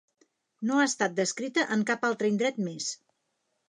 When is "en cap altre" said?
1.79-2.35